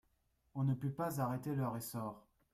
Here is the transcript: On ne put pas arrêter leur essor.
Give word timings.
On 0.55 0.63
ne 0.63 0.73
put 0.73 0.89
pas 0.89 1.21
arrêter 1.21 1.53
leur 1.53 1.77
essor. 1.77 2.25